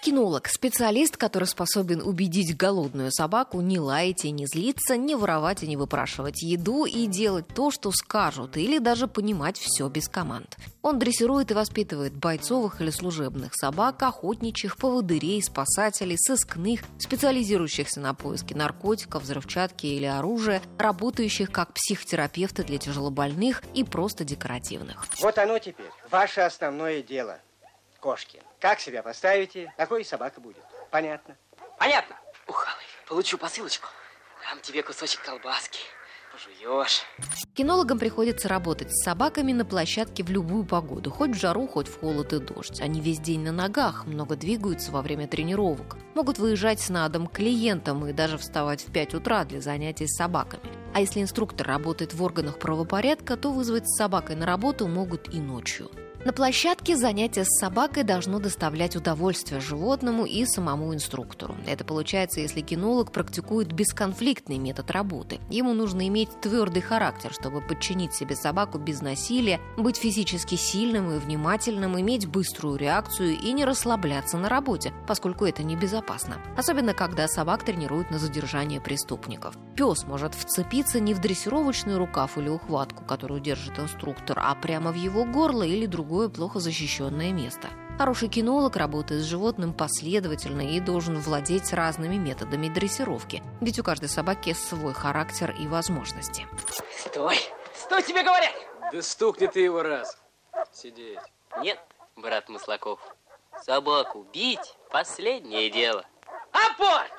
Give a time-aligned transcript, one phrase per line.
[0.00, 5.66] Кинолог– специалист, который способен убедить голодную собаку не лаять и не злиться, не воровать и
[5.66, 10.56] не выпрашивать еду и делать то, что скажут, или даже понимать все без команд.
[10.82, 18.54] Он дрессирует и воспитывает бойцовых или служебных собак, охотничьих, поводырей, спасателей, сыскных, специализирующихся на поиске
[18.54, 25.04] наркотиков, взрывчатки или оружия, работающих как психотерапевты для тяжелобольных и просто декоративных.
[25.20, 27.40] Вот оно теперь, ваше основное дело,
[27.98, 28.40] кошки.
[28.60, 30.64] Как себя поставите, такой и собака будет.
[30.90, 31.36] Понятно?
[31.78, 32.16] Понятно.
[32.46, 33.88] Ухалый, получу посылочку.
[34.48, 35.78] Дам тебе кусочек колбаски.
[36.32, 37.02] Пожуешь.
[37.54, 42.00] Кинологам приходится работать с собаками на площадке в любую погоду, хоть в жару, хоть в
[42.00, 42.80] холод и дождь.
[42.80, 45.96] Они весь день на ногах, много двигаются во время тренировок.
[46.14, 50.06] Могут выезжать с на дом к клиентам и даже вставать в 5 утра для занятий
[50.06, 50.62] с собаками.
[50.94, 55.40] А если инструктор работает в органах правопорядка, то вызвать с собакой на работу могут и
[55.40, 55.90] ночью.
[56.28, 61.56] На площадке занятие с собакой должно доставлять удовольствие животному и самому инструктору.
[61.66, 65.40] Это получается, если кинолог практикует бесконфликтный метод работы.
[65.48, 71.18] Ему нужно иметь твердый характер, чтобы подчинить себе собаку без насилия, быть физически сильным и
[71.18, 76.36] внимательным, иметь быструю реакцию и не расслабляться на работе, поскольку это небезопасно.
[76.58, 79.56] Особенно, когда собак тренируют на задержание преступников.
[79.76, 84.96] Пес может вцепиться не в дрессировочный рукав или ухватку, которую держит инструктор, а прямо в
[84.96, 87.68] его горло или другую другое плохо защищенное место.
[87.96, 94.08] Хороший кинолог работает с животным последовательно и должен владеть разными методами дрессировки, ведь у каждой
[94.08, 96.48] собаки свой характер и возможности.
[96.98, 97.38] Стой!
[97.72, 98.52] Стой, тебе говорят!
[98.92, 100.18] Да стукни ты его раз.
[100.72, 101.20] Сидеть.
[101.60, 101.78] Нет,
[102.16, 102.98] брат Маслаков.
[103.62, 106.04] Собаку бить– последнее дело.
[106.50, 107.12] Апорт!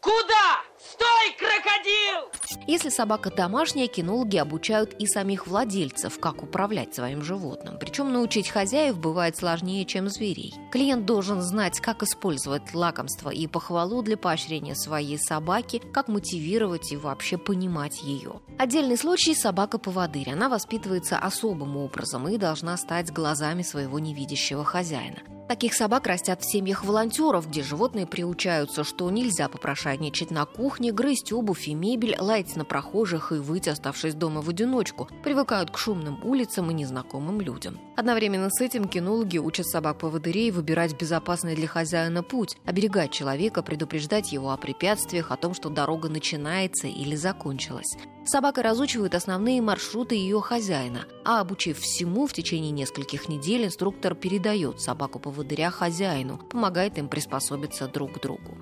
[0.00, 0.62] Куда?
[0.78, 2.66] Стой, крокодил!
[2.66, 7.78] Если собака домашняя, кинологи обучают и самих владельцев, как управлять своим животным.
[7.78, 10.54] Причем научить хозяев бывает сложнее, чем зверей.
[10.72, 16.96] Клиент должен знать, как использовать лакомство и похвалу для поощрения своей собаки, как мотивировать и
[16.96, 18.40] вообще понимать ее.
[18.58, 20.30] Отдельный случай– собака-поводырь.
[20.30, 25.18] Она воспитывается особым образом и должна стать глазами своего невидящего хозяина.
[25.48, 31.32] Таких собак растят в семьях волонтеров, где животные приучаются, что нельзя попрошайничать на кухне, грызть
[31.32, 35.08] обувь и мебель, лаять на прохожих и выйти, оставшись дома в одиночку.
[35.22, 37.78] Привыкают к шумным улицам и незнакомым людям.
[37.94, 44.50] Одновременно с этим кинологи учат собак-поводырей выбирать безопасный для хозяина путь, оберегать человека, предупреждать его
[44.50, 47.96] о препятствиях, о том, что дорога начинается или закончилась.
[48.26, 54.80] Собака разучивает основные маршруты ее хозяина, а обучив всему в течение нескольких недель, инструктор передает
[54.80, 58.58] собаку-поводыря хозяину, помогает им приспособиться друг к другу.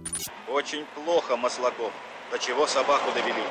[0.50, 1.92] Очень плохо, Маслаков.
[2.30, 3.42] До чего собаку довели.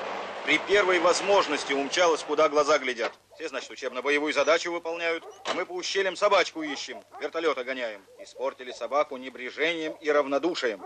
[0.46, 3.14] При первой возможности умчалась, куда глаза глядят.
[3.34, 8.02] Все, значит, учебно-боевую задачу выполняют, а мы по ущельям собачку ищем, вертолета гоняем.
[8.22, 10.80] Испортили собаку небрежением и равнодушием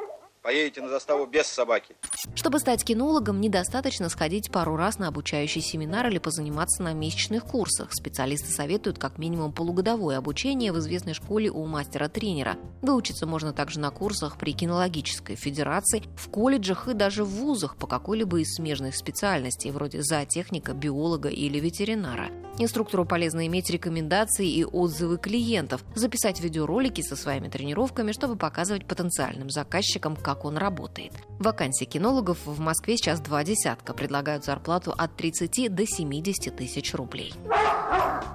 [0.47, 1.93] поедете на заставу без собаки.
[2.33, 7.89] Чтобы стать кинологом, недостаточно сходить пару раз на обучающий семинар или позаниматься на месячных курсах.
[7.91, 12.55] Специалисты советуют как минимум полугодовое обучение в известной школе у мастера-тренера.
[12.81, 17.85] Выучиться можно также на курсах при кинологической федерации, в колледжах и даже в вузах по
[17.85, 22.29] какой-либо из смежных специальностей, вроде зоотехника, биолога или ветеринара.
[22.59, 29.51] Инструктору полезно иметь рекомендации и отзывы клиентов, записать видеоролики со своими тренировками, чтобы показывать потенциальным
[29.51, 31.13] заказчикам, как он работает.
[31.39, 37.33] Вакансий кинологов в Москве сейчас два десятка, предлагают зарплату от 30 до 70 тысяч рублей.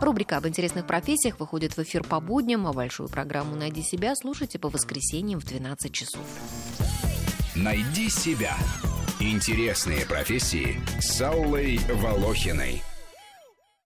[0.00, 4.58] Рубрика об интересных профессиях выходит в эфир по будням, а большую программу «Найди себя» слушайте
[4.58, 6.22] по воскресеньям в 12 часов.
[7.54, 8.56] «Найди себя»–
[9.20, 12.82] интересные профессии с Аллой Волохиной.